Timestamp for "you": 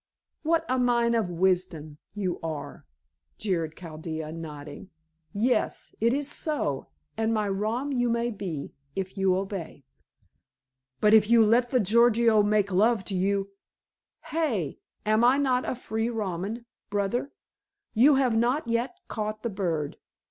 2.15-2.39, 7.93-8.09, 9.15-9.35, 11.29-11.45, 13.15-13.51, 17.93-18.15